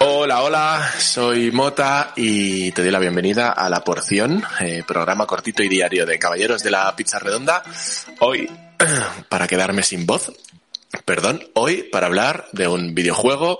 Hola, 0.00 0.42
hola, 0.42 0.92
soy 0.98 1.50
Mota 1.50 2.12
y 2.16 2.72
te 2.72 2.82
doy 2.82 2.90
la 2.90 2.98
bienvenida 2.98 3.50
a 3.50 3.68
La 3.68 3.84
Porción, 3.84 4.42
eh, 4.60 4.82
programa 4.86 5.26
cortito 5.26 5.62
y 5.62 5.68
diario 5.68 6.04
de 6.04 6.18
Caballeros 6.18 6.62
de 6.62 6.70
la 6.70 6.94
Pizza 6.96 7.18
Redonda. 7.18 7.62
Hoy, 8.20 8.50
para 9.28 9.46
quedarme 9.46 9.82
sin 9.82 10.04
voz, 10.06 10.32
perdón, 11.04 11.48
hoy 11.54 11.84
para 11.84 12.06
hablar 12.06 12.48
de 12.52 12.68
un 12.68 12.94
videojuego 12.94 13.58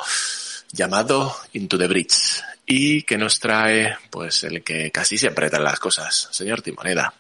llamado 0.73 1.37
Into 1.53 1.79
the 1.79 1.87
Bridge 1.87 2.43
y 2.67 3.03
que 3.03 3.17
nos 3.17 3.39
trae, 3.39 3.97
pues, 4.11 4.43
el 4.45 4.65
que 4.65 4.91
casi 4.91 5.19
siempre 5.19 5.49
trae 5.49 5.63
las 5.63 5.79
cosas, 5.79 6.29
señor 6.33 6.63
Timoneda. 6.63 7.15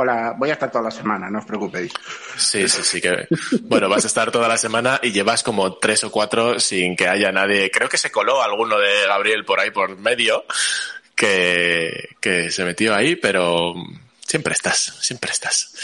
Hola, 0.00 0.32
voy 0.38 0.48
a 0.48 0.52
estar 0.52 0.70
toda 0.70 0.84
la 0.84 0.90
semana, 0.92 1.28
no 1.28 1.40
os 1.40 1.44
preocupéis. 1.44 1.92
Sí, 2.36 2.68
sí, 2.68 2.84
sí 2.84 3.00
que. 3.00 3.26
Bueno, 3.62 3.88
vas 3.88 4.04
a 4.04 4.06
estar 4.06 4.30
toda 4.30 4.46
la 4.46 4.56
semana 4.56 5.00
y 5.02 5.10
llevas 5.10 5.42
como 5.42 5.74
tres 5.78 6.04
o 6.04 6.12
cuatro 6.12 6.60
sin 6.60 6.94
que 6.94 7.08
haya 7.08 7.32
nadie. 7.32 7.68
Creo 7.72 7.88
que 7.88 7.98
se 7.98 8.12
coló 8.12 8.40
alguno 8.40 8.78
de 8.78 9.08
Gabriel 9.08 9.44
por 9.44 9.58
ahí 9.58 9.72
por 9.72 9.98
medio 9.98 10.44
que, 11.16 12.10
que 12.20 12.48
se 12.52 12.64
metió 12.64 12.94
ahí, 12.94 13.16
pero 13.16 13.74
siempre 14.24 14.52
estás, 14.52 14.98
siempre 15.00 15.32
estás. 15.32 15.74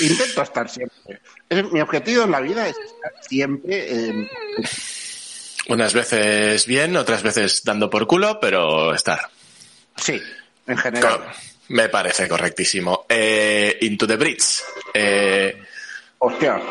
Intento 0.00 0.42
estar 0.42 0.68
siempre. 0.68 1.22
mi 1.72 1.80
objetivo 1.80 2.24
en 2.24 2.32
la 2.32 2.40
vida 2.40 2.68
es 2.68 2.76
estar 2.76 3.12
siempre. 3.26 3.86
Eh, 3.88 4.30
Unas 5.68 5.94
veces 5.94 6.66
bien, 6.66 6.94
otras 6.94 7.22
veces 7.22 7.64
dando 7.64 7.88
por 7.88 8.06
culo, 8.06 8.38
pero 8.38 8.94
estar. 8.94 9.30
Sí, 9.96 10.20
en 10.66 10.76
general. 10.76 11.22
Me 11.70 11.88
parece 11.88 12.28
correctísimo. 12.28 13.06
Eh, 13.08 13.78
Into 13.82 14.06
the 14.06 14.16
Bridge. 14.16 14.62
Eh... 14.92 15.62
Hostia. 16.18 16.58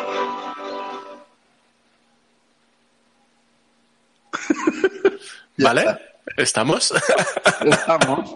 ¿Vale? 5.58 5.98
¿Estamos? 6.36 6.94
Estamos. 7.62 8.36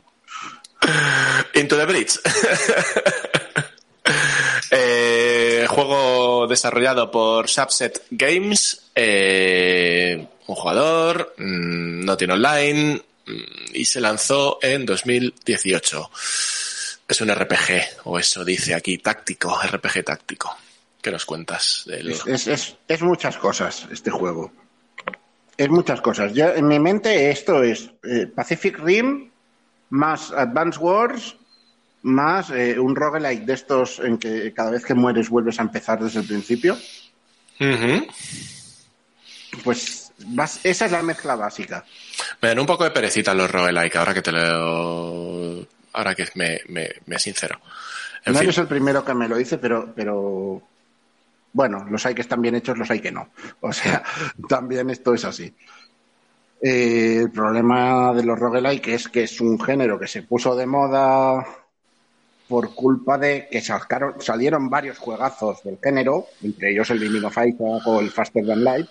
Into 1.55 1.78
the 1.78 1.86
Bridge. 1.86 2.17
eh, 4.72 5.66
juego 5.67 6.48
desarrollado 6.48 7.11
por 7.11 7.50
Subset 7.50 8.05
Games. 8.09 8.89
Eh, 8.95 10.25
un 10.48 10.55
jugador, 10.55 11.33
mmm, 11.38 12.05
no 12.05 12.16
tiene 12.16 12.33
online, 12.33 13.02
y 13.73 13.85
se 13.85 14.02
lanzó 14.02 14.59
en 14.61 14.85
2018. 14.85 16.11
Es 17.07 17.21
un 17.21 17.30
RPG, 17.33 18.05
o 18.05 18.17
eso 18.17 18.43
dice 18.45 18.73
aquí, 18.73 18.97
táctico, 18.97 19.59
RPG 19.61 20.03
táctico. 20.03 20.55
¿Qué 21.02 21.11
nos 21.11 21.25
cuentas? 21.25 21.83
Del... 21.85 22.11
Es, 22.11 22.47
es, 22.47 22.77
es, 22.88 23.02
muchas 23.02 23.38
cosas 23.38 23.88
este 23.91 24.09
juego. 24.09 24.52
Es 25.57 25.69
muchas 25.69 26.02
cosas. 26.02 26.33
Ya 26.33 26.53
en 26.53 26.67
mi 26.67 26.80
mente 26.80 27.30
esto 27.30 27.61
es 27.61 27.91
eh, 28.03 28.27
Pacific 28.27 28.80
Rim 28.80 29.30
más 29.89 30.31
Advance 30.31 30.80
Wars 30.80 31.35
más 32.03 32.49
eh, 32.52 32.77
un 32.80 32.95
roguelike 32.95 33.45
de 33.45 33.53
estos 33.53 33.99
en 33.99 34.17
que 34.17 34.53
cada 34.53 34.71
vez 34.71 34.85
que 34.85 34.93
mueres 34.93 35.30
vuelves 35.30 35.59
a 35.59 35.63
empezar 35.63 36.03
desde 36.03 36.19
el 36.19 36.27
principio. 36.27 36.77
Uh 37.59 37.63
-huh. 37.63 38.08
Pues 39.63 40.02
vas, 40.19 40.59
esa 40.64 40.86
es 40.86 40.92
la 40.92 41.03
mezcla 41.03 41.36
básica. 41.36 41.86
Me 42.42 42.50
dan 42.50 42.59
un 42.59 42.66
poco 42.66 42.83
de 42.83 42.92
perecita 42.92 43.33
los 43.33 43.50
roguelike, 43.50 43.95
ahora 43.95 44.14
que 44.14 44.22
te 44.22 44.31
lo... 44.31 45.66
Ahora 45.94 46.16
que 46.16 46.28
me, 46.36 46.59
me, 46.70 46.89
me 47.05 47.20
sincero. 47.20 47.59
En 48.25 48.33
no 48.33 48.39
fin. 48.39 48.47
eres 48.47 48.58
el 48.58 48.67
primero 48.67 49.05
que 49.05 49.14
me 49.14 49.28
lo 49.28 49.38
dice, 49.38 49.58
pero, 49.58 49.94
pero... 49.95 50.61
Bueno, 51.52 51.86
los 51.89 52.03
hay 52.05 52.16
que 52.16 52.22
están 52.22 52.42
bien 52.42 52.55
hechos, 52.55 52.78
los 52.78 52.89
hay 52.89 53.00
que 53.00 53.11
no. 53.11 53.30
O 53.61 53.72
sea, 53.72 54.03
también 54.50 54.89
esto 54.89 55.14
es 55.14 55.23
así. 55.25 55.53
Eh, 56.61 57.17
el 57.23 57.31
problema 57.31 58.14
de 58.14 58.23
los 58.23 58.39
roguelike 58.39 58.87
es 58.87 59.08
que 59.10 59.23
es 59.23 59.42
un 59.42 59.60
género 59.60 59.99
que 59.99 60.08
se 60.08 60.23
puso 60.23 60.55
de 60.55 60.66
moda 60.66 61.45
por 62.48 62.73
culpa 62.73 63.17
de 63.17 63.48
que 63.52 63.61
sacaron, 63.61 64.21
salieron 64.21 64.70
varios 64.70 64.98
juegazos 64.98 65.64
del 65.64 65.77
género, 65.82 66.27
entre 66.42 66.71
ellos 66.71 66.89
el 66.89 67.26
of 67.26 67.37
Isaac 67.37 67.87
o 67.87 67.99
el 67.99 68.11
Faster 68.11 68.45
Than 68.45 68.64
Light, 68.64 68.87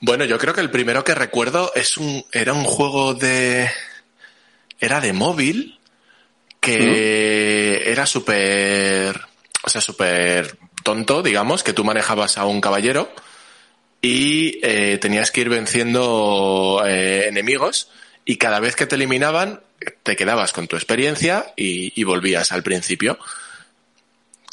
bueno, 0.00 0.24
yo 0.24 0.38
creo 0.38 0.54
que 0.54 0.60
el 0.60 0.70
primero 0.70 1.04
que 1.04 1.14
recuerdo 1.14 1.72
es 1.74 1.96
un, 1.96 2.24
era 2.32 2.52
un 2.52 2.64
juego 2.64 3.14
de, 3.14 3.70
era 4.78 5.00
de 5.00 5.12
móvil, 5.12 5.78
que 6.60 7.82
¿Mm? 7.84 7.90
era 7.90 8.06
súper, 8.06 9.20
o 9.62 9.70
sea, 9.70 9.80
súper 9.80 10.58
tonto, 10.82 11.22
digamos, 11.22 11.62
que 11.62 11.72
tú 11.72 11.84
manejabas 11.84 12.38
a 12.38 12.44
un 12.44 12.60
caballero 12.60 13.10
y 14.02 14.58
eh, 14.62 14.98
tenías 14.98 15.30
que 15.30 15.40
ir 15.40 15.48
venciendo 15.48 16.82
eh, 16.86 17.26
enemigos 17.28 17.90
y 18.24 18.36
cada 18.36 18.60
vez 18.60 18.76
que 18.76 18.86
te 18.86 18.96
eliminaban 18.96 19.60
te 20.02 20.16
quedabas 20.16 20.52
con 20.52 20.68
tu 20.68 20.76
experiencia 20.76 21.52
y, 21.56 21.92
y 22.00 22.04
volvías 22.04 22.52
al 22.52 22.62
principio. 22.62 23.18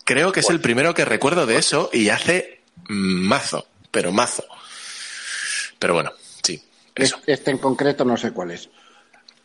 Creo 0.05 0.31
que 0.31 0.41
es 0.41 0.49
el 0.49 0.59
primero 0.59 0.93
que 0.93 1.05
recuerdo 1.05 1.45
de 1.45 1.57
eso 1.57 1.89
y 1.93 2.09
hace 2.09 2.61
mazo, 2.87 3.67
pero 3.89 4.11
mazo. 4.11 4.43
Pero 5.83 5.95
bueno, 5.95 6.13
sí. 6.41 6.63
Eso. 6.95 7.19
Este 7.27 7.51
en 7.51 7.57
concreto 7.57 8.05
no 8.05 8.15
sé 8.15 8.31
cuál 8.31 8.51
es. 8.51 8.69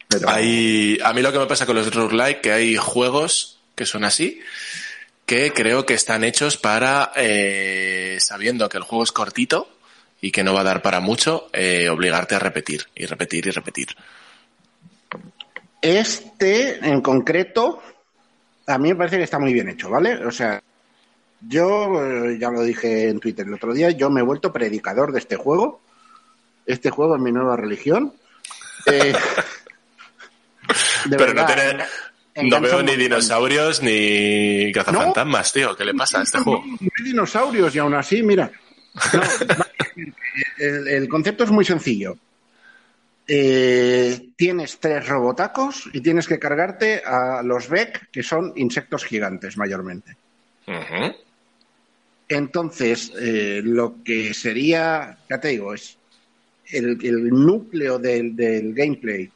Pero... 0.06 0.28
Hay, 0.28 0.96
a 1.02 1.12
mí 1.12 1.20
lo 1.20 1.32
que 1.32 1.40
me 1.40 1.46
pasa 1.46 1.66
con 1.66 1.74
los 1.74 1.92
roguelike 1.92 2.40
que 2.40 2.52
hay 2.52 2.76
juegos 2.76 3.58
que 3.74 3.84
son 3.84 4.04
así, 4.04 4.40
que 5.26 5.52
creo 5.52 5.84
que 5.84 5.94
están 5.94 6.22
hechos 6.22 6.56
para, 6.56 7.10
eh, 7.16 8.18
sabiendo 8.20 8.68
que 8.68 8.76
el 8.76 8.84
juego 8.84 9.02
es 9.02 9.10
cortito 9.10 9.68
y 10.20 10.30
que 10.30 10.44
no 10.44 10.54
va 10.54 10.60
a 10.60 10.64
dar 10.64 10.80
para 10.80 11.00
mucho, 11.00 11.50
eh, 11.52 11.88
obligarte 11.88 12.36
a 12.36 12.38
repetir 12.38 12.86
y 12.94 13.06
repetir 13.06 13.48
y 13.48 13.50
repetir. 13.50 13.88
Este 15.82 16.78
en 16.88 17.00
concreto, 17.00 17.82
a 18.64 18.78
mí 18.78 18.90
me 18.90 18.94
parece 18.94 19.16
que 19.16 19.24
está 19.24 19.40
muy 19.40 19.52
bien 19.52 19.70
hecho, 19.70 19.90
¿vale? 19.90 20.24
O 20.24 20.30
sea, 20.30 20.62
yo 21.48 22.00
eh, 22.00 22.38
ya 22.38 22.48
lo 22.48 22.62
dije 22.62 23.08
en 23.08 23.18
Twitter 23.18 23.44
el 23.44 23.54
otro 23.54 23.74
día, 23.74 23.90
yo 23.90 24.08
me 24.08 24.20
he 24.20 24.24
vuelto 24.24 24.52
predicador 24.52 25.10
de 25.10 25.18
este 25.18 25.34
juego 25.34 25.80
este 26.68 26.90
juego 26.90 27.16
es 27.16 27.22
mi 27.22 27.32
nueva 27.32 27.56
religión. 27.56 28.12
Eh, 28.86 29.12
Pero 31.10 31.18
verdad, 31.18 31.48
no, 31.48 31.54
tiene, 32.34 32.50
no 32.50 32.60
veo 32.60 32.82
ni 32.82 32.94
dinosaurios 32.94 33.82
ni 33.82 34.70
cazafantasmas, 34.72 35.48
¿No? 35.48 35.60
tío. 35.60 35.76
¿Qué 35.76 35.84
le 35.84 35.94
pasa 35.94 36.20
a 36.20 36.22
este 36.22 36.38
juego? 36.38 36.62
No 36.64 36.88
hay 36.98 37.04
dinosaurios 37.04 37.74
y 37.74 37.78
aún 37.78 37.94
así, 37.94 38.22
mira. 38.22 38.50
No, 39.12 39.22
el, 40.58 40.88
el, 40.88 41.08
concepto 41.08 41.44
es 41.44 41.50
muy 41.50 41.64
sencillo. 41.64 42.16
Eh, 43.26 44.30
tienes 44.36 44.78
tres 44.78 45.08
robotacos 45.08 45.88
y 45.92 46.00
tienes 46.00 46.26
que 46.26 46.38
cargarte 46.38 47.02
a 47.04 47.42
los 47.42 47.68
Beck, 47.68 48.10
que 48.10 48.22
son 48.22 48.52
insectos 48.56 49.04
gigantes 49.04 49.56
mayormente. 49.56 50.16
Uh 50.66 50.72
-huh. 50.72 51.16
Entonces, 52.28 53.10
eh, 53.18 53.62
lo 53.64 54.02
que 54.04 54.34
sería, 54.34 55.18
ya 55.28 55.40
te 55.40 55.48
digo, 55.48 55.72
es 55.72 55.96
el, 56.70 56.98
el 57.04 57.30
núcleo 57.30 57.98
del, 57.98 58.36
del, 58.36 58.74
gameplay 58.74 59.30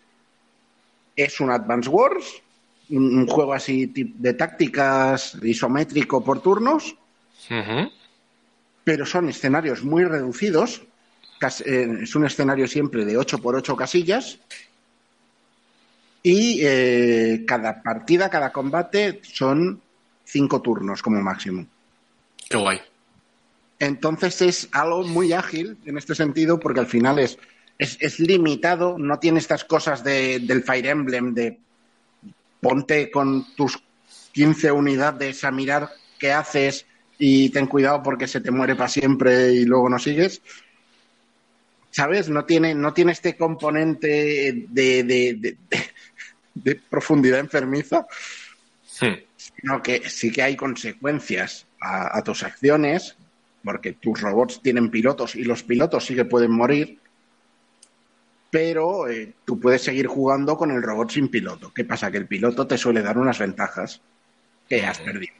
es 1.16 1.40
un 1.40 1.50
Advance 1.50 1.88
Wars, 1.88 2.42
un, 2.90 3.18
un, 3.18 3.26
juego 3.26 3.52
así 3.54 3.86
de 3.86 4.34
tácticas 4.34 5.36
isométrico 5.42 6.22
por 6.24 6.42
turnos, 6.42 6.94
uh 7.50 7.54
-huh. 7.54 7.92
pero 8.84 9.06
son 9.06 9.28
escenarios 9.28 9.82
muy 9.82 10.04
reducidos. 10.04 10.82
Eh, 11.64 11.98
es 12.02 12.14
un 12.14 12.24
escenario 12.24 12.68
siempre 12.68 13.04
de 13.04 13.16
8 13.16 13.38
por 13.38 13.56
8 13.56 13.76
casillas. 13.76 14.38
Y 16.22 16.60
eh, 16.62 17.44
cada 17.46 17.82
partida, 17.82 18.30
cada 18.30 18.52
combate 18.52 19.20
son 19.24 19.80
5 20.24 20.62
turnos 20.62 21.02
como 21.02 21.20
máximo. 21.20 21.66
Qué 22.48 22.56
guay. 22.56 22.80
Entonces 23.82 24.40
es 24.42 24.68
algo 24.70 25.02
muy 25.02 25.32
ágil 25.32 25.76
en 25.86 25.98
este 25.98 26.14
sentido 26.14 26.60
porque 26.60 26.78
al 26.78 26.86
final 26.86 27.18
es, 27.18 27.36
es, 27.76 27.96
es 28.00 28.20
limitado, 28.20 28.96
no 28.96 29.18
tiene 29.18 29.40
estas 29.40 29.64
cosas 29.64 30.04
de, 30.04 30.38
del 30.38 30.62
Fire 30.62 30.86
Emblem 30.86 31.34
de 31.34 31.58
ponte 32.60 33.10
con 33.10 33.56
tus 33.56 33.82
15 34.30 34.70
unidades 34.70 35.42
a 35.42 35.50
mirar 35.50 35.90
qué 36.16 36.30
haces 36.30 36.86
y 37.18 37.50
ten 37.50 37.66
cuidado 37.66 38.04
porque 38.04 38.28
se 38.28 38.40
te 38.40 38.52
muere 38.52 38.76
para 38.76 38.88
siempre 38.88 39.52
y 39.52 39.64
luego 39.64 39.88
no 39.88 39.98
sigues. 39.98 40.42
¿Sabes? 41.90 42.28
No 42.28 42.44
tiene, 42.44 42.76
no 42.76 42.94
tiene 42.94 43.10
este 43.10 43.36
componente 43.36 44.64
de, 44.68 45.02
de, 45.02 45.34
de, 45.34 45.56
de 46.54 46.74
profundidad 46.88 47.40
enfermiza, 47.40 48.06
sí. 48.86 49.26
sino 49.36 49.82
que 49.82 50.08
sí 50.08 50.30
que 50.30 50.42
hay 50.42 50.54
consecuencias 50.54 51.66
a, 51.80 52.16
a 52.16 52.22
tus 52.22 52.44
acciones 52.44 53.16
porque 53.62 53.92
tus 53.92 54.20
robots 54.20 54.60
tienen 54.62 54.90
pilotos 54.90 55.36
y 55.36 55.44
los 55.44 55.62
pilotos 55.62 56.04
sí 56.06 56.14
que 56.14 56.24
pueden 56.24 56.52
morir, 56.52 56.98
pero 58.52 59.08
eh, 59.08 59.32
tú 59.46 59.58
puedes 59.58 59.80
seguir 59.80 60.06
jugando 60.06 60.58
con 60.58 60.70
el 60.70 60.82
robot 60.82 61.10
sin 61.10 61.28
piloto. 61.28 61.72
¿Qué 61.74 61.86
pasa? 61.86 62.10
Que 62.10 62.18
el 62.18 62.26
piloto 62.26 62.66
te 62.66 62.76
suele 62.76 63.00
dar 63.00 63.16
unas 63.16 63.38
ventajas 63.38 64.02
que 64.68 64.84
has 64.84 64.98
perdido. 64.98 65.32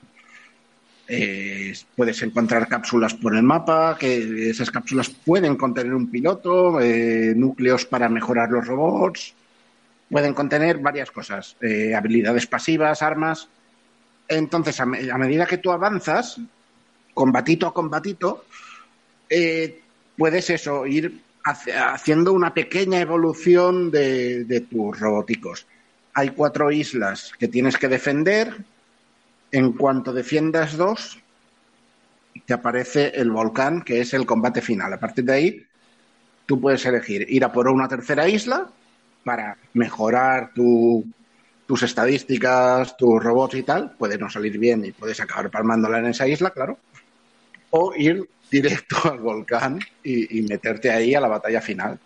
Eh, 1.09 1.75
puedes 1.95 2.23
encontrar 2.23 2.69
cápsulas 2.69 3.13
por 3.13 3.37
el 3.37 3.43
mapa, 3.43 3.99
que 4.01 4.49
esas 4.49 4.71
cápsulas 4.71 5.11
pueden 5.11 5.57
contener 5.57 5.93
un 5.93 6.11
piloto, 6.11 6.81
eh, 6.81 7.35
núcleos 7.37 7.85
para 7.85 8.09
mejorar 8.09 8.51
los 8.51 8.67
robots, 8.67 9.35
pueden 10.09 10.33
contener 10.33 10.79
varias 10.79 11.11
cosas, 11.11 11.57
habilidades 11.95 12.47
pasivas, 12.47 13.03
armas. 13.03 13.49
Entonces, 14.27 14.81
a, 14.81 14.87
medida 14.87 15.45
que 15.45 15.59
tú 15.59 15.71
avanzas, 15.71 16.41
combatito 17.15 17.67
a 17.67 17.75
combatito, 17.75 18.45
puedes 20.17 20.51
eso, 20.51 20.87
ir 20.87 21.21
haciendo 21.45 22.33
una 22.33 22.55
pequeña 22.55 23.01
evolución 23.01 23.91
de 23.91 24.67
tus 24.71 24.99
robóticos. 24.99 25.67
Hay 26.15 26.31
cuatro 26.31 26.71
islas 26.71 27.33
que 27.39 27.49
tienes 27.49 27.77
que 27.77 27.89
defender, 27.89 28.55
en 29.51 29.73
cuanto 29.73 30.13
defiendas 30.13 30.77
dos, 30.77 31.19
te 32.47 32.55
aparece 32.55 33.13
el 33.15 33.31
volcán, 33.31 33.83
que 33.83 34.01
es 34.01 34.15
el 34.15 34.25
combate 34.25 34.61
final. 34.63 34.93
A 34.93 35.01
partir 35.01 35.25
de 35.25 35.33
ahí, 35.33 35.67
tú 36.47 36.61
puedes 36.61 36.85
elegir 36.87 37.27
ir 37.29 37.45
a 37.45 37.53
por 37.53 37.69
una 37.69 37.89
tercera 37.89 38.29
isla 38.29 38.69
para 39.25 39.57
mejorar 39.75 40.53
tus 40.55 41.83
estadísticas, 41.83 42.97
tus 42.97 43.23
robots 43.23 43.55
y 43.57 43.63
tal. 43.63 43.93
Puede 43.93 44.19
no 44.19 44.31
salir 44.31 44.59
bien 44.59 44.85
y 44.85 44.93
puedes 44.93 45.21
acabar 45.21 45.51
palmándola 45.51 45.99
en 45.99 46.07
esa 46.07 46.27
isla, 46.27 46.51
claro. 46.51 46.79
O 47.73 47.93
ir 47.95 48.29
directo 48.51 48.97
al 49.05 49.19
volcán 49.19 49.81
y, 50.03 50.39
y 50.39 50.43
meterte 50.43 50.91
ahí 50.91 51.15
a 51.15 51.21
la 51.21 51.29
batalla 51.29 51.61
final. 51.61 51.99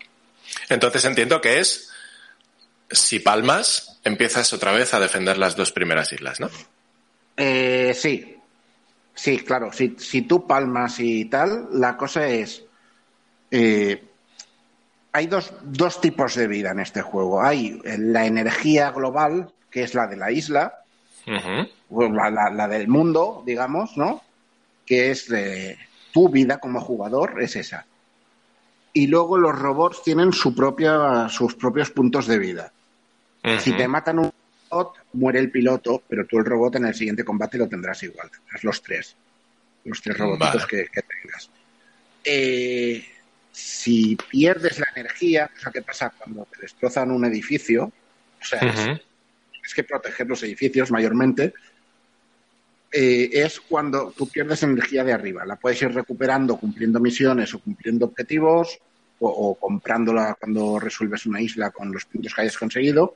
Entonces 0.69 1.03
entiendo 1.05 1.41
que 1.41 1.59
es, 1.59 1.91
si 2.89 3.19
palmas, 3.19 3.99
empiezas 4.03 4.51
otra 4.53 4.71
vez 4.71 4.93
a 4.93 4.99
defender 4.99 5.37
las 5.37 5.55
dos 5.55 5.71
primeras 5.71 6.11
islas, 6.11 6.39
¿no? 6.39 6.49
Eh, 7.35 7.93
sí, 7.95 8.35
sí, 9.13 9.39
claro. 9.39 9.71
Si, 9.71 9.95
si, 9.99 10.23
tú 10.23 10.47
palmas 10.47 10.99
y 10.99 11.25
tal, 11.25 11.67
la 11.73 11.95
cosa 11.95 12.27
es. 12.27 12.63
Eh, 13.51 14.03
hay 15.11 15.27
dos, 15.27 15.53
dos, 15.63 16.01
tipos 16.01 16.35
de 16.35 16.47
vida 16.47 16.71
en 16.71 16.79
este 16.79 17.01
juego. 17.01 17.41
Hay 17.41 17.79
la 17.83 18.25
energía 18.25 18.91
global, 18.91 19.51
que 19.69 19.83
es 19.83 19.93
la 19.93 20.07
de 20.07 20.17
la 20.17 20.31
isla, 20.31 20.73
la, 21.25 22.67
del 22.67 22.87
mundo, 22.87 23.43
digamos, 23.45 23.97
¿no? 23.97 24.21
Que 24.87 25.11
es 25.11 25.27
de 25.27 25.77
tu 26.11 26.29
vida 26.29 26.57
como 26.57 26.81
jugador, 26.81 27.41
es 27.41 27.55
esa. 27.55 27.85
Y 28.93 29.05
luego 29.05 29.37
los 29.37 29.55
robots 29.55 30.01
tienen 30.01 30.33
su 30.33 30.55
propia, 30.55 31.29
sus 31.29 31.53
propios 31.53 31.91
puntos 31.91 32.25
de 32.25 32.39
vida. 32.39 32.73
Si 33.59 33.71
te 33.73 33.87
matan 33.87 34.19
un 34.19 34.31
muere 35.13 35.39
el 35.39 35.51
piloto, 35.51 36.03
pero 36.07 36.25
tú 36.25 36.37
el 36.37 36.45
robot 36.45 36.75
en 36.75 36.85
el 36.85 36.93
siguiente 36.93 37.23
combate 37.23 37.57
lo 37.57 37.67
tendrás 37.67 38.03
igual. 38.03 38.29
Tendrás 38.29 38.63
los 38.63 38.81
tres. 38.81 39.15
Los 39.85 40.01
tres 40.01 40.17
robotitos 40.17 40.65
que, 40.65 40.87
tengas. 40.87 41.49
Eh, 42.23 43.05
si 43.51 44.17
pierdes 44.29 44.79
la 44.79 44.87
energía, 44.95 45.49
o 45.55 45.59
sea, 45.59 45.71
¿qué 45.71 45.81
pasa 45.81 46.11
cuando 46.17 46.45
te 46.45 46.61
destrozan 46.61 47.11
un 47.11 47.25
edificio? 47.25 47.85
O 48.41 48.45
sea, 48.45 48.59
es, 49.63 49.73
que 49.73 49.83
proteger 49.83 50.27
los 50.27 50.43
edificios 50.43 50.91
mayormente. 50.91 51.53
Eh, 52.91 53.29
es 53.33 53.59
cuando 53.59 54.13
tú 54.15 54.27
pierdes 54.27 54.63
energía 54.63 55.03
de 55.03 55.13
arriba. 55.13 55.45
La 55.45 55.57
puedes 55.57 55.81
ir 55.81 55.93
recuperando 55.93 56.57
cumpliendo 56.57 56.99
misiones 56.99 57.53
o 57.53 57.59
cumpliendo 57.59 58.05
objetivos 58.05 58.79
o, 59.19 59.55
comprándola 59.55 60.37
cuando 60.39 60.79
resuelves 60.79 61.25
una 61.25 61.41
isla 61.41 61.71
con 61.71 61.91
los 61.91 62.05
puntos 62.05 62.33
que 62.33 62.41
hayas 62.41 62.57
conseguido 62.57 63.15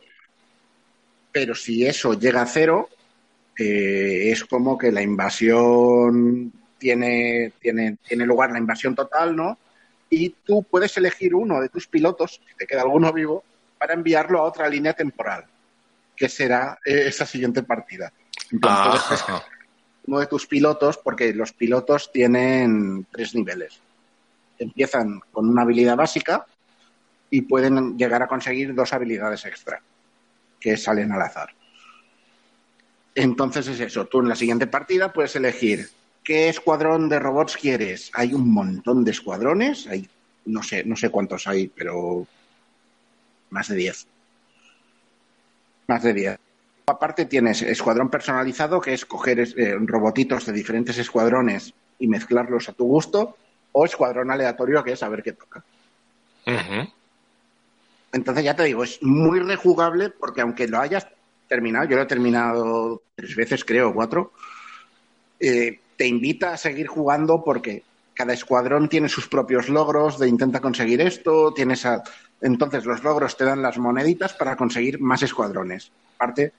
pero 1.32 1.56
si 1.56 1.86
eso 1.86 2.14
llega 2.14 2.42
a 2.42 2.46
cero, 2.46 2.90
eh, 3.58 4.32
es 4.32 4.44
como 4.46 4.78
que 4.78 4.92
la 4.92 5.02
invasión 5.02 6.52
tiene, 6.78 7.54
tiene, 7.60 7.98
tiene 8.06 8.26
lugar, 8.26 8.52
la 8.52 8.60
invasión 8.60 8.96
total, 8.96 9.36
¿no? 9.36 9.58
Y 10.10 10.30
tú 10.30 10.64
puedes 10.64 10.96
elegir 10.98 11.34
uno 11.34 11.62
de 11.62 11.70
tus 11.70 11.88
pilotos, 11.88 12.42
si 12.46 12.56
te 12.56 12.68
queda 12.68 12.82
alguno 12.82 13.14
vivo, 13.14 13.44
para 13.78 13.94
enviarlo 13.94 14.40
a 14.40 14.44
otra 14.44 14.68
línea 14.68 14.94
temporal, 14.94 15.46
que 16.16 16.28
será 16.28 16.80
eh, 16.86 17.06
esa 17.08 17.26
siguiente 17.26 17.64
partida. 17.64 18.12
Entonces, 18.52 19.24
ah. 19.28 19.44
Uno 20.07 20.19
de 20.19 20.27
tus 20.27 20.48
pilotos, 20.48 20.98
porque 20.98 21.33
los 21.33 21.53
pilotos 21.53 22.12
tienen 22.12 23.06
tres 23.12 23.36
niveles. 23.36 23.80
Empiezan 24.57 25.21
con 25.31 25.50
una 25.50 25.63
habilidad 25.63 25.95
básica 25.95 26.45
y 27.30 27.42
pueden 27.42 27.98
llegar 27.98 28.21
a 28.21 28.27
conseguir 28.27 28.74
dos 28.74 28.94
habilidades 28.94 29.45
extra 29.45 29.81
que 30.59 30.77
salen 30.77 31.12
al 31.12 31.21
azar. 31.21 31.50
Entonces 33.15 33.68
es 33.68 33.80
eso, 33.80 34.06
tú 34.06 34.19
en 34.19 34.30
la 34.30 34.36
siguiente 34.36 34.68
partida 34.68 35.12
puedes 35.12 35.36
elegir 35.36 35.89
qué 36.24 36.50
escuadrón 36.50 37.09
de 37.09 37.19
robots 37.19 37.57
quieres. 37.57 38.12
Hay 38.13 38.33
un 38.33 38.51
montón 38.51 39.03
de 39.03 39.12
escuadrones, 39.12 39.88
hay 39.88 40.07
no 40.45 40.63
sé, 40.63 40.83
no 40.83 40.95
sé 40.95 41.09
cuántos 41.09 41.48
hay, 41.48 41.68
pero 41.68 42.27
más 43.50 43.68
de 43.68 43.75
10. 43.75 44.07
Más 45.88 46.03
de 46.03 46.13
10. 46.13 46.39
Aparte 46.86 47.25
tienes 47.25 47.62
escuadrón 47.62 48.10
personalizado, 48.10 48.81
que 48.81 48.94
es 48.94 49.06
coger 49.06 49.39
eh, 49.39 49.75
robotitos 49.81 50.45
de 50.45 50.54
diferentes 50.54 50.98
escuadrones 50.98 51.74
y 52.00 52.07
mezclarlos 52.07 52.69
a 52.69 52.74
tu 52.74 52.86
gusto, 52.86 53.38
o 53.72 53.86
escuadrón 53.86 54.31
aleatorio, 54.31 54.83
que 54.83 54.94
es 54.94 55.00
saber 55.00 55.24
qué 55.24 55.33
toca. 55.33 55.63
Entonces 58.12 58.44
ya 58.44 58.56
te 58.56 58.63
digo, 58.63 58.83
es 58.83 59.01
muy 59.01 59.39
rejugable 59.39 60.10
porque 60.10 60.42
aunque 60.42 60.68
lo 60.68 60.80
hayas 60.80 61.07
terminado, 61.48 61.88
yo 61.88 61.95
lo 61.95 62.04
he 62.04 62.07
terminado 62.07 63.01
tres 63.16 63.36
veces, 63.36 63.63
creo, 63.63 63.94
cuatro, 63.94 64.34
eh, 65.39 65.80
te 65.95 66.07
invita 66.07 66.54
a 66.54 66.57
seguir 66.57 66.88
jugando 66.88 67.44
porque 67.44 67.84
cada 68.13 68.34
escuadrón 68.34 68.89
tiene 68.89 69.07
sus 69.07 69.27
propios 69.27 69.69
logros 69.69 70.19
de 70.19 70.27
intenta 70.27 70.60
conseguir 70.60 71.01
esto, 71.01 71.54
tienes 71.54 71.86
a... 71.86 72.04
entonces 72.42 72.86
los 72.86 73.04
logros 73.04 73.38
te 73.38 73.45
dan 73.45 73.62
las 73.62 73.77
moneditas 73.77 74.34
para 74.34 74.56
conseguir 74.56 75.00
más 75.00 75.24
escuadrones. 75.24 75.92
Aparte, 76.16 76.51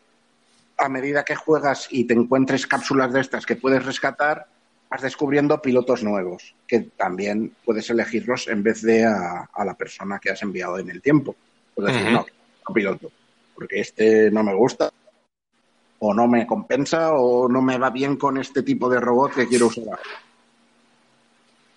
a 0.82 0.88
medida 0.88 1.24
que 1.24 1.36
juegas 1.36 1.86
y 1.90 2.04
te 2.04 2.14
encuentres 2.14 2.66
cápsulas 2.66 3.12
de 3.12 3.20
estas 3.20 3.46
que 3.46 3.54
puedes 3.54 3.84
rescatar, 3.86 4.48
vas 4.90 5.00
descubriendo 5.00 5.62
pilotos 5.62 6.02
nuevos, 6.02 6.54
que 6.66 6.80
también 6.80 7.54
puedes 7.64 7.88
elegirlos 7.88 8.48
en 8.48 8.64
vez 8.64 8.82
de 8.82 9.04
a, 9.04 9.64
la 9.64 9.74
persona 9.74 10.18
que 10.18 10.30
has 10.30 10.42
enviado 10.42 10.78
en 10.78 10.90
el 10.90 11.00
tiempo. 11.00 11.36
Puedes 11.74 11.94
decir, 11.94 12.10
no, 12.10 12.26
no 12.68 12.74
piloto, 12.74 13.12
porque 13.54 13.80
este 13.80 14.30
no 14.32 14.42
me 14.42 14.54
gusta, 14.54 14.90
o 16.00 16.12
no 16.12 16.26
me 16.26 16.46
compensa, 16.48 17.12
o 17.12 17.48
no 17.48 17.62
me 17.62 17.78
va 17.78 17.90
bien 17.90 18.16
con 18.16 18.36
este 18.36 18.64
tipo 18.64 18.90
de 18.90 19.00
robot 19.00 19.34
que 19.34 19.46
quiero 19.46 19.68
usar. 19.68 20.00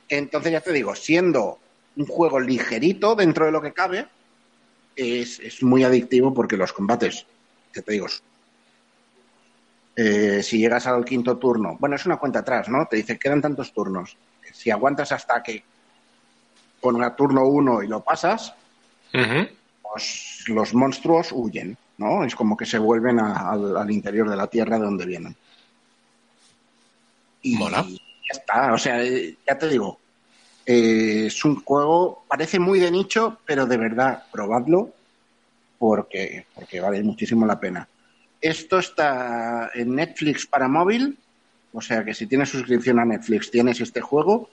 Entonces, 0.10 0.52
ya 0.52 0.62
te 0.62 0.74
digo, 0.74 0.96
siendo 0.96 1.60
un 1.96 2.08
juego 2.08 2.40
ligerito 2.40 3.16
dentro 3.16 3.46
de 3.46 3.52
lo 3.52 3.62
que 3.62 3.72
cabe, 3.72 4.08
es, 4.96 5.40
es 5.40 5.62
muy 5.62 5.84
adictivo 5.84 6.34
porque 6.34 6.58
los 6.58 6.74
combates, 6.74 7.28
ya 7.74 7.84
te 7.84 7.94
digo, 7.94 8.08
eh, 9.96 10.44
si 10.44 10.58
llegas 10.58 10.88
al 10.88 11.06
quinto 11.06 11.38
turno, 11.38 11.78
bueno, 11.80 11.96
es 11.96 12.06
una 12.06 12.18
cuenta 12.18 12.40
atrás, 12.40 12.68
¿no? 12.68 12.86
Te 12.86 12.98
dice, 12.98 13.18
quedan 13.18 13.42
tantos 13.42 13.72
turnos. 13.74 14.18
Si 14.52 14.70
aguantas 14.70 15.12
hasta 15.12 15.42
que 15.42 15.64
ponga 16.82 17.16
turno 17.16 17.48
uno 17.48 17.82
y 17.82 17.88
lo 17.88 18.02
pasas, 18.02 18.54
los, 20.48 20.74
monstruos 20.74 21.32
huyen, 21.32 21.78
¿no? 21.98 22.26
Es 22.26 22.36
como 22.36 22.58
que 22.58 22.66
se 22.66 22.78
vuelven 22.78 23.20
al, 23.20 23.90
interior 23.90 24.30
de 24.30 24.36
la 24.36 24.48
tierra 24.48 24.78
de 24.78 24.86
donde 24.86 25.06
vienen. 25.06 25.36
Y 27.42 27.58
ya 27.58 28.40
está, 28.40 28.74
o 28.74 28.78
sea, 28.78 29.02
ya 29.04 29.58
te 29.58 29.70
digo, 29.70 30.00
eh, 30.66 31.26
es 31.28 31.46
un 31.46 31.64
juego, 31.64 32.26
parece 32.28 32.60
muy 32.60 32.80
de 32.80 32.92
nicho, 32.92 33.40
pero 33.46 33.66
de 33.66 33.78
verdad, 33.78 34.24
probadlo 34.32 34.92
porque, 35.78 36.46
porque 36.54 36.80
vale 36.80 37.04
muchísimo 37.04 37.46
la 37.46 37.60
pena. 37.60 37.88
Esto 38.46 38.78
está 38.78 39.72
en 39.74 39.96
Netflix 39.96 40.46
para 40.46 40.68
móvil, 40.68 41.18
o 41.74 41.82
sea 41.82 42.06
que 42.06 42.14
si 42.14 42.28
tienes 42.28 42.50
suscripción 42.50 43.00
a 43.00 43.06
Netflix 43.06 43.50
tienes 43.50 43.82
este 43.82 44.02
juego. 44.02 44.52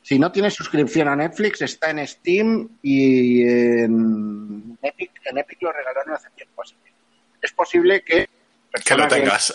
Si 0.00 0.16
no 0.16 0.30
tienes 0.30 0.54
suscripción 0.54 1.08
a 1.08 1.16
Netflix, 1.16 1.60
está 1.60 1.90
en 1.90 2.06
Steam 2.06 2.68
y 2.82 3.42
en 3.42 4.78
Epic. 4.80 5.10
En 5.24 5.38
Epic 5.38 5.60
lo 5.60 5.72
regalaron 5.72 6.14
hace 6.14 6.28
tiempo, 6.36 6.62
así 6.62 6.76
es 7.42 7.52
posible 7.52 8.02
que... 8.02 8.28
Que 8.84 8.94
lo 8.94 9.08
tengas. 9.08 9.52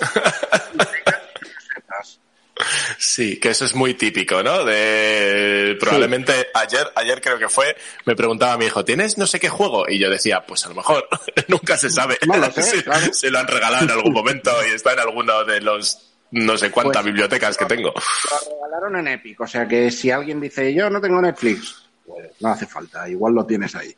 Sí, 3.17 3.39
que 3.39 3.49
eso 3.49 3.65
es 3.65 3.73
muy 3.73 3.95
típico, 3.95 4.43
¿no? 4.43 4.63
De 4.63 5.75
probablemente 5.79 6.49
ayer, 6.53 6.85
ayer 6.93 7.19
creo 7.19 7.39
que 7.39 7.49
fue, 7.49 7.75
me 8.05 8.15
preguntaba 8.15 8.53
a 8.53 8.57
mi 8.59 8.65
hijo, 8.65 8.85
¿tienes 8.85 9.17
no 9.17 9.25
sé 9.25 9.39
qué 9.39 9.49
juego? 9.49 9.85
Y 9.89 9.97
yo 9.97 10.07
decía, 10.07 10.45
pues 10.47 10.67
a 10.67 10.69
lo 10.69 10.75
mejor 10.75 11.07
nunca 11.47 11.77
se 11.77 11.89
sabe. 11.89 12.19
se, 13.11 13.31
lo 13.31 13.39
han 13.39 13.47
regalado 13.47 13.85
en 13.85 13.89
algún 13.89 14.13
momento 14.13 14.51
y 14.69 14.75
está 14.75 14.93
en 14.93 14.99
alguno 14.99 15.43
de 15.45 15.61
los 15.61 16.13
no 16.29 16.59
sé 16.59 16.69
cuántas 16.69 17.01
pues, 17.01 17.05
bibliotecas 17.05 17.57
que 17.57 17.65
tengo. 17.65 17.91
Lo 17.91 18.55
regalaron 18.61 18.97
en 18.97 19.07
Epic, 19.07 19.41
o 19.41 19.47
sea 19.47 19.67
que 19.67 19.89
si 19.89 20.11
alguien 20.11 20.39
dice, 20.39 20.71
yo 20.71 20.87
no 20.87 21.01
tengo 21.01 21.19
Netflix, 21.19 21.89
pues 22.05 22.33
no 22.39 22.49
hace 22.49 22.67
falta, 22.67 23.09
igual 23.09 23.33
lo 23.33 23.47
tienes 23.47 23.73
ahí. 23.73 23.95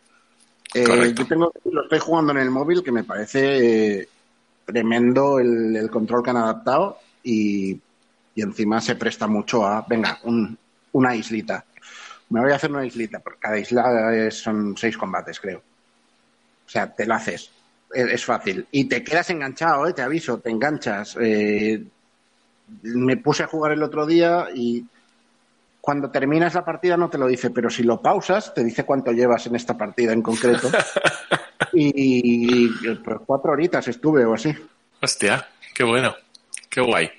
Eh, 0.73 1.13
yo 1.13 1.27
tengo, 1.27 1.51
lo 1.69 1.83
estoy 1.83 1.99
jugando 1.99 2.31
en 2.31 2.38
el 2.38 2.51
móvil, 2.51 2.81
que 2.81 2.93
me 2.93 3.03
parece 3.03 3.97
eh, 3.99 4.09
tremendo 4.65 5.39
el, 5.39 5.75
el 5.75 5.89
control 5.89 6.23
que 6.23 6.29
han 6.29 6.38
adaptado 6.38 6.99
y 7.21 7.77
Y 8.36 8.41
encima 8.41 8.79
se 8.81 8.95
presta 8.95 9.27
mucho 9.27 9.65
a, 9.65 9.86
venga, 9.88 10.19
un, 10.24 10.57
una 10.93 11.15
islita. 11.15 11.65
Me 12.29 12.41
voy 12.41 12.51
a 12.51 12.55
hacer 12.55 12.71
una 12.71 12.86
islita, 12.86 13.19
porque 13.19 13.39
cada 13.39 13.57
isla 13.59 14.15
es- 14.15 14.39
son 14.41 14.75
seis 14.77 14.95
combates, 14.98 15.39
creo. 15.39 15.59
O 15.59 16.69
sea, 16.69 16.93
te 16.93 17.05
lo 17.05 17.15
haces. 17.15 17.50
Es, 17.93 18.07
es 18.12 18.25
fácil. 18.25 18.67
Y 18.71 18.86
te 18.86 19.03
quedas 19.03 19.29
enganchado, 19.31 19.88
¿eh? 19.88 19.93
te 19.93 20.03
aviso, 20.03 20.38
te 20.39 20.51
enganchas. 20.51 21.17
Eh, 21.19 21.83
me 22.83 23.17
puse 23.17 23.43
a 23.43 23.48
jugar 23.48 23.71
el 23.71 23.81
otro 23.81 24.05
día 24.05 24.48
y 24.53 24.86
cuando 25.81 26.12
terminas 26.12 26.53
la 26.53 26.63
partida 26.63 26.98
no 26.98 27.09
te 27.09 27.17
lo 27.17 27.25
dice, 27.25 27.50
pero 27.50 27.69
si 27.71 27.81
lo 27.81 28.00
pausas, 28.00 28.53
te 28.53 28.63
dice 28.63 28.83
cuánto 28.83 29.12
llevas 29.12 29.48
en 29.48 29.55
esta 29.55 29.75
partida 29.75 30.13
en 30.13 30.21
concreto. 30.21 30.69
y, 31.74 32.67
y, 32.67 32.95
pues, 33.03 33.17
cuatro 33.25 33.53
horitas 33.53 33.88
estuve 33.88 34.24
o 34.24 34.36
así. 34.36 34.53
Hostia, 35.01 35.48
qué 35.74 35.83
bueno, 35.83 36.13
qué 36.69 36.81
guay. 36.81 37.09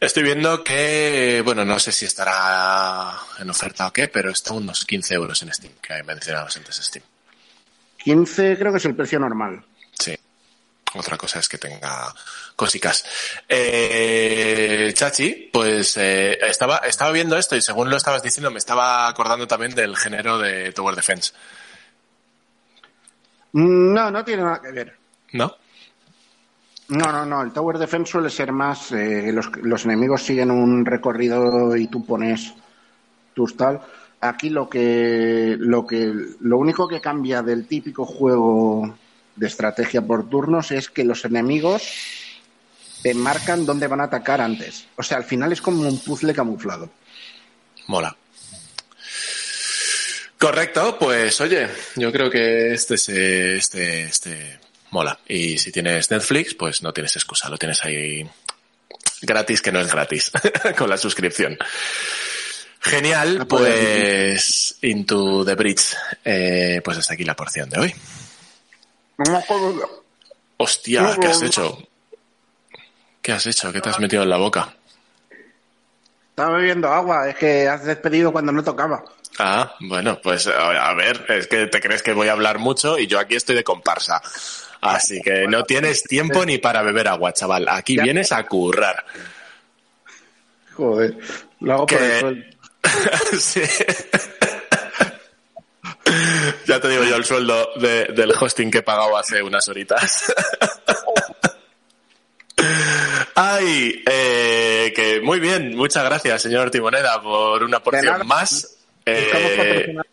Estoy 0.00 0.22
viendo 0.22 0.64
que, 0.64 1.42
bueno, 1.44 1.62
no 1.62 1.78
sé 1.78 1.92
si 1.92 2.06
estará 2.06 3.18
en 3.38 3.50
oferta 3.50 3.86
o 3.86 3.92
qué, 3.92 4.08
pero 4.08 4.30
está 4.30 4.54
unos 4.54 4.86
15 4.86 5.14
euros 5.14 5.42
en 5.42 5.52
Steam, 5.52 5.74
que 5.82 6.02
mencionabas 6.02 6.56
antes 6.56 6.76
Steam. 6.76 7.04
15 7.98 8.56
creo 8.58 8.72
que 8.72 8.78
es 8.78 8.84
el 8.86 8.96
precio 8.96 9.18
normal. 9.18 9.62
Sí. 9.92 10.16
Otra 10.94 11.18
cosa 11.18 11.38
es 11.38 11.50
que 11.50 11.58
tenga 11.58 12.14
cosicas. 12.56 13.04
Eh, 13.46 14.90
Chachi, 14.94 15.50
pues 15.52 15.98
eh, 15.98 16.38
estaba, 16.48 16.78
estaba 16.78 17.12
viendo 17.12 17.36
esto 17.36 17.54
y 17.54 17.60
según 17.60 17.90
lo 17.90 17.98
estabas 17.98 18.22
diciendo 18.22 18.50
me 18.50 18.58
estaba 18.58 19.06
acordando 19.06 19.46
también 19.46 19.74
del 19.74 19.98
género 19.98 20.38
de 20.38 20.72
Tower 20.72 20.96
Defense. 20.96 21.32
No, 23.52 24.10
no 24.10 24.24
tiene 24.24 24.44
nada 24.44 24.62
que 24.62 24.72
ver. 24.72 24.96
¿No? 25.32 25.56
No, 26.90 27.12
no, 27.12 27.24
no. 27.24 27.42
El 27.42 27.52
Tower 27.52 27.78
Defense 27.78 28.12
suele 28.12 28.30
ser 28.30 28.52
más. 28.52 28.92
eh, 28.92 29.30
los, 29.32 29.50
los 29.62 29.84
enemigos 29.84 30.22
siguen 30.22 30.50
un 30.50 30.84
recorrido 30.84 31.76
y 31.76 31.86
tú 31.86 32.04
pones 32.04 32.52
tus 33.34 33.56
tal. 33.56 33.80
Aquí 34.20 34.50
lo 34.50 34.68
que, 34.68 35.56
lo 35.58 35.86
que, 35.86 36.12
lo 36.40 36.58
único 36.58 36.86
que 36.86 37.00
cambia 37.00 37.42
del 37.42 37.66
típico 37.66 38.04
juego 38.04 38.94
de 39.36 39.46
estrategia 39.46 40.02
por 40.02 40.28
turnos 40.28 40.72
es 40.72 40.90
que 40.90 41.04
los 41.04 41.24
enemigos 41.24 41.82
te 43.02 43.14
marcan 43.14 43.64
dónde 43.64 43.86
van 43.86 44.00
a 44.00 44.04
atacar 44.04 44.40
antes. 44.40 44.86
O 44.96 45.02
sea, 45.02 45.16
al 45.16 45.24
final 45.24 45.52
es 45.52 45.62
como 45.62 45.88
un 45.88 45.98
puzzle 46.00 46.34
camuflado. 46.34 46.90
Mola. 47.86 48.14
Correcto, 50.38 50.96
pues 50.98 51.40
oye, 51.40 51.68
yo 51.96 52.10
creo 52.10 52.30
que 52.30 52.72
este 52.72 52.96
se, 52.98 53.56
este, 53.56 54.02
este 54.04 54.58
mola. 54.90 55.18
Y 55.26 55.58
si 55.58 55.72
tienes 55.72 56.10
Netflix, 56.10 56.54
pues 56.54 56.82
no 56.82 56.92
tienes 56.92 57.14
excusa, 57.16 57.48
lo 57.48 57.58
tienes 57.58 57.84
ahí 57.84 58.28
gratis, 59.22 59.62
que 59.62 59.72
no 59.72 59.80
es 59.80 59.90
gratis, 59.90 60.30
con 60.78 60.88
la 60.88 60.96
suscripción. 60.96 61.58
Genial, 62.80 63.46
pues 63.46 64.78
Into 64.82 65.44
the 65.44 65.54
Bridge. 65.54 65.94
Eh, 66.24 66.80
pues 66.82 66.98
hasta 66.98 67.14
aquí 67.14 67.24
la 67.24 67.36
porción 67.36 67.68
de 67.68 67.80
hoy. 67.80 67.94
Hostia, 70.56 71.16
¿qué 71.20 71.26
has 71.26 71.42
hecho? 71.42 71.78
¿Qué 73.20 73.32
has 73.32 73.46
hecho? 73.46 73.72
¿Qué 73.72 73.80
te 73.80 73.90
has 73.90 74.00
metido 74.00 74.22
en 74.22 74.30
la 74.30 74.38
boca? 74.38 74.74
Estaba 76.30 76.56
bebiendo 76.56 76.88
agua, 76.88 77.28
es 77.28 77.36
que 77.36 77.68
has 77.68 77.84
despedido 77.84 78.32
cuando 78.32 78.50
no 78.50 78.64
tocaba. 78.64 79.04
Ah, 79.42 79.74
bueno, 79.80 80.20
pues 80.22 80.46
a 80.46 80.92
ver, 80.94 81.24
es 81.28 81.46
que 81.46 81.66
te 81.66 81.80
crees 81.80 82.02
que 82.02 82.12
voy 82.12 82.28
a 82.28 82.32
hablar 82.32 82.58
mucho 82.58 82.98
y 82.98 83.06
yo 83.06 83.18
aquí 83.18 83.36
estoy 83.36 83.56
de 83.56 83.64
comparsa. 83.64 84.20
Así 84.82 85.20
que 85.22 85.46
no 85.48 85.64
tienes 85.64 86.02
tiempo 86.02 86.44
ni 86.44 86.58
para 86.58 86.82
beber 86.82 87.08
agua, 87.08 87.32
chaval. 87.32 87.66
Aquí 87.68 87.96
Ya. 87.96 88.02
vienes 88.02 88.32
a 88.32 88.44
currar. 88.46 89.04
Joder, 90.74 91.16
lo 91.60 91.72
hago 91.72 91.86
por 91.86 92.02
el 92.02 92.20
sueldo. 92.20 92.44
Sí. 93.40 93.62
Ya 96.66 96.80
te 96.80 96.88
digo 96.88 97.04
yo 97.04 97.16
el 97.16 97.24
sueldo 97.24 97.70
de- 97.76 98.06
del 98.06 98.32
hosting 98.38 98.70
que 98.70 98.78
he 98.78 98.82
pagado 98.82 99.16
hace 99.16 99.42
unas 99.42 99.66
horitas. 99.68 100.32
Ay, 103.34 104.02
eh, 104.06 104.92
que 104.94 105.20
muy 105.20 105.40
bien, 105.40 105.74
muchas 105.76 106.04
gracias, 106.04 106.42
señor 106.42 106.70
Timoneda, 106.70 107.22
por 107.22 107.62
una 107.62 107.80
porción 107.82 108.26
más. 108.26 108.76
Buscamos 109.06 109.50
Eh, 109.52 109.56
patrocinar. 109.56 110.06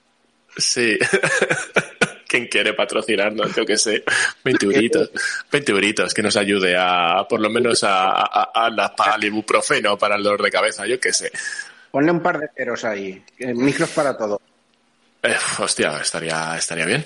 Sí. 0.58 0.98
¿Quién 2.27 2.48
quiere 2.48 2.74
patrocinarnos? 2.74 3.56
Yo 3.56 3.65
qué 3.65 3.77
sé. 3.77 4.03
20 4.44 4.65
euritos. 4.65 5.12
20 5.51 5.72
euritos 5.72 6.13
que 6.13 6.22
nos 6.22 6.36
ayude 6.36 6.75
a, 6.77 7.25
por 7.29 7.39
lo 7.39 7.50
menos 7.50 7.84
a, 7.84 8.10
a, 8.10 8.51
a 8.53 8.70
la, 8.70 8.94
al 8.98 9.24
ibuprofeno 9.24 9.98
para 9.98 10.15
el 10.15 10.24
dolor 10.24 10.41
de 10.44 10.51
cabeza, 10.51 10.86
yo 10.86 11.00
qué 11.00 11.13
sé. 11.13 11.32
Ponle 11.91 12.12
un 12.12 12.22
par 12.22 12.38
de 12.39 12.48
ceros 12.56 12.84
ahí. 12.84 13.24
eh, 13.39 13.53
Micros 13.53 13.89
para 13.91 14.17
todo. 14.17 14.41
Eh, 15.24 15.36
hostia, 15.60 16.00
estaría, 16.01 16.58
estaría 16.58 16.86
bien. 16.86 17.06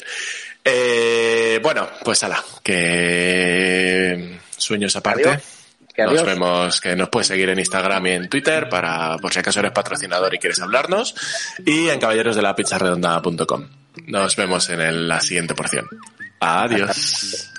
Eh, 0.66 1.60
bueno, 1.62 1.88
pues 2.04 2.24
ala, 2.24 2.44
que 2.64 4.40
sueños 4.58 4.96
aparte. 4.96 5.30
Adiós. 5.30 5.44
Que 5.94 6.04
Nos 6.04 6.24
vemos, 6.24 6.80
que 6.82 6.96
nos 6.96 7.10
puedes 7.10 7.28
seguir 7.28 7.50
en 7.50 7.60
Instagram 7.60 8.06
y 8.08 8.12
en 8.12 8.30
Twitter 8.30 8.70
para, 8.70 9.18
por 9.18 9.34
si 9.34 9.40
acaso 9.40 9.60
eres 9.60 9.72
patrocinador 9.72 10.34
y 10.34 10.38
quieres 10.40 10.62
hablarnos. 10.62 11.14
Y 11.66 11.90
en 11.90 12.00
caballerosdelapizarredonda.com. 12.00 13.68
Nos 14.08 14.36
vemos 14.38 14.70
en 14.70 14.82
el- 14.82 15.08
la 15.08 15.20
siguiente 15.20 15.54
porción. 15.54 15.86
Adiós. 16.40 17.52